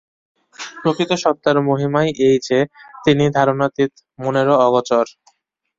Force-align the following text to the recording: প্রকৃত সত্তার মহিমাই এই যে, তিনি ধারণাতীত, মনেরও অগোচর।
প্রকৃত 0.81 1.11
সত্তার 1.23 1.57
মহিমাই 1.69 2.07
এই 2.27 2.37
যে, 2.47 2.59
তিনি 3.05 3.25
ধারণাতীত, 3.37 3.91
মনেরও 4.19 4.55
অগোচর। 4.65 5.05